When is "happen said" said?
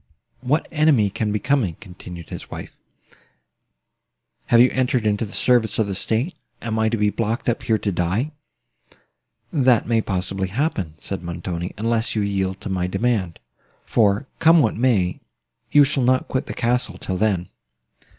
10.47-11.21